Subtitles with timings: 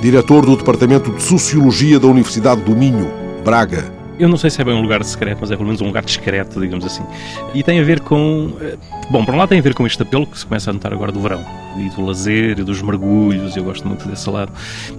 [0.00, 3.10] diretor do Departamento de Sociologia da Universidade do Minho,
[3.44, 3.97] Braga.
[4.18, 6.04] Eu não sei se é bem um lugar secreto, mas é pelo menos um lugar
[6.04, 7.04] discreto, digamos assim.
[7.54, 8.52] E tem a ver com.
[8.60, 8.76] Eh,
[9.10, 10.92] bom, por um lado tem a ver com este apelo que se começa a notar
[10.92, 11.44] agora do verão,
[11.76, 14.52] e do lazer, e dos mergulhos, eu gosto muito desse lado.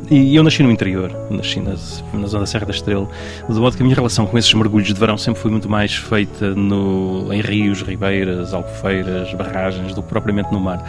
[0.09, 3.07] E eu nasci no interior, nasci na, na zona da Serra da Estrela,
[3.47, 5.95] de modo que a minha relação com esses mergulhos de verão sempre foi muito mais
[5.95, 10.83] feita no, em rios, ribeiras, albufeiras, barragens, do que propriamente no mar.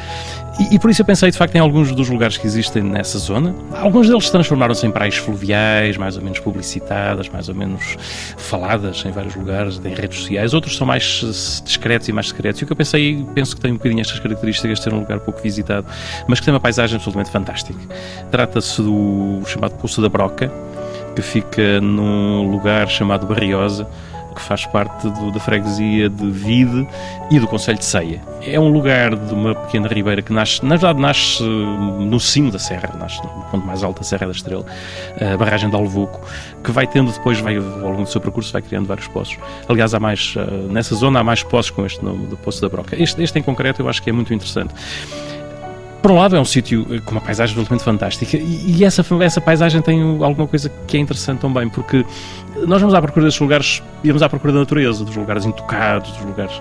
[0.59, 3.19] E, e, por isso eu pensei, de facto, em alguns dos lugares que existem nessa
[3.19, 3.55] zona.
[3.73, 7.97] Alguns deles transformaram-se em praias fluviais, mais ou menos publicitadas, mais ou menos
[8.37, 10.55] faladas em vários lugares, em redes sociais.
[10.55, 12.61] Outros são mais discretos e mais secretos.
[12.61, 15.01] E o que eu pensei, penso que tem um bocadinho estas características de ser um
[15.01, 15.87] lugar pouco visitado,
[16.27, 17.81] mas que tem uma paisagem absolutamente fantástica.
[18.31, 20.51] Trata-se do chamado Poço da Broca,
[21.15, 23.87] que fica num lugar chamado Barriosa,
[24.35, 26.87] que faz parte do, da freguesia de Vide
[27.31, 28.21] e do Conselho de Ceia.
[28.43, 32.51] É um lugar de uma pequena ribeira que nasce, na verdade, nasce eh, no cimo
[32.51, 34.65] da serra, nasce no ponto mais alto da Serra da Estrela,
[35.21, 36.21] a barragem de Alvoco,
[36.63, 39.39] que vai tendo depois, vai, ao longo do seu percurso, vai criando vários poços.
[39.69, 42.69] Aliás, há mais, eh, nessa zona há mais poços com este nome, do Poço da
[42.69, 43.01] Broca.
[43.01, 44.75] Este, este em concreto eu acho que é muito interessante
[46.01, 49.41] por um lado é um sítio eh, com uma paisagem absolutamente fantástica e, essa, essa
[49.41, 52.05] paisagem tem alguma coisa que é interessante também, porque
[52.67, 56.25] nós vamos à procura desses lugares, íamos à procura da natureza, dos lugares intocados, dos
[56.25, 56.61] lugares...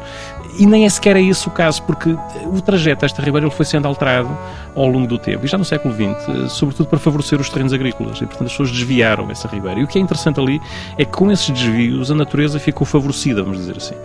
[0.57, 2.09] E nem é sequer é esse o caso, porque
[2.45, 4.29] o trajeto desta ribeira ele foi sendo alterado
[4.75, 8.17] ao longo do tempo, e já no século XX, sobretudo para favorecer os terrenos agrícolas,
[8.17, 9.79] e portanto as pessoas desviaram essa ribeira.
[9.79, 10.59] E o que é interessante ali
[10.97, 13.95] é que com esses desvios a natureza ficou favorecida, vamos dizer assim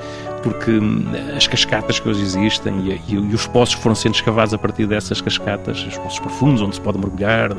[0.44, 4.52] porque hum, as cascatas que hoje existem e, e, e, os poços foram sendo escavados
[4.52, 7.50] a partir dessas cascatas, os poços profundos onde se pode mergulhar,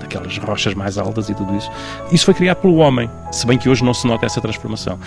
[0.00, 1.68] daquelas rochas mais altas e tudo isso,
[2.12, 4.98] isso foi criado pelo homem, se bem que hoje não se nota essa transformação.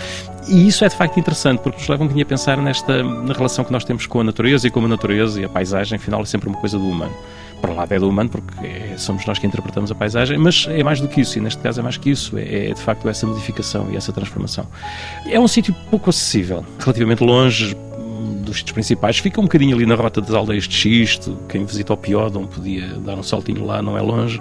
[0.46, 3.32] E isso é de facto interessante, porque nos leva um bocadinho a pensar nesta na
[3.32, 6.20] relação que nós temos com a natureza e como a natureza e a paisagem, afinal,
[6.20, 7.14] é sempre uma coisa do humano
[7.60, 10.82] para lado é do humano, porque é, somos nós que interpretamos a paisagem, mas é
[10.82, 13.08] mais do que isso, e neste caso é mais que isso, é, é de facto
[13.08, 14.66] essa modificação e essa transformação.
[15.26, 17.76] É um sítio pouco acessível, relativamente longe,
[18.50, 21.92] dos sítios principais, fica um bocadinho ali na rota das aldeias de Xisto, quem visita
[21.94, 24.40] o Piódon podia dar um saltinho lá, não é longe.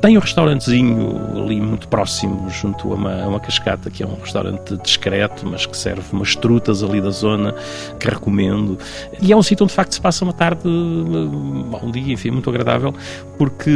[0.00, 4.14] Tem um restaurantezinho ali muito próximo, junto a uma, a uma cascata, que é um
[4.14, 7.54] restaurante discreto, mas que serve umas trutas ali da zona,
[7.98, 8.78] que recomendo.
[9.20, 12.48] E é um sítio onde de facto se passa uma tarde, um dia, enfim, muito
[12.50, 12.94] agradável,
[13.36, 13.70] porque,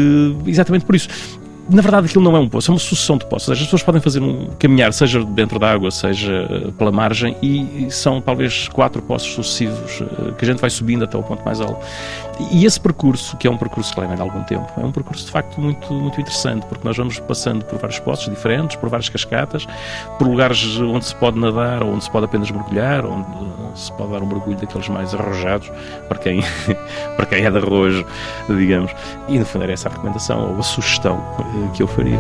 [0.47, 1.09] exatamente por isso,
[1.71, 3.51] na verdade aquilo não é um poço, é uma sucessão de poços.
[3.51, 7.91] As pessoas podem fazer um caminhar, seja dentro da água, seja eh, pela margem, e
[7.91, 11.61] são talvez quatro poços sucessivos eh, que a gente vai subindo até o ponto mais
[11.61, 11.79] alto.
[12.51, 15.31] E esse percurso, que é um percurso que leva algum tempo, é um percurso de
[15.31, 19.67] facto muito, muito interessante, porque nós vamos passando por vários poços diferentes, por várias cascatas,
[20.19, 23.27] por lugares onde se pode nadar, ou onde se pode apenas mergulhar, onde
[23.75, 25.71] se pode dar um mergulho daqueles mais arrojados,
[26.09, 26.43] para quem,
[27.17, 28.05] para quem é de arrojo,
[28.49, 28.93] digamos.
[29.29, 32.19] E no fundo era essa a recomendação, ou a sugestão eh, que eu faria.